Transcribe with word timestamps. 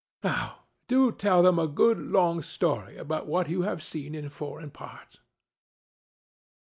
Now, 0.23 0.61
do 0.87 1.11
tell 1.11 1.43
them 1.43 1.59
a 1.59 1.67
good 1.67 1.99
long 1.99 2.41
story 2.41 2.97
about 2.97 3.27
what 3.27 3.47
you 3.49 3.61
have 3.61 3.83
seen 3.83 4.15
in 4.15 4.29
foreign 4.29 4.71
parts." 4.71 5.19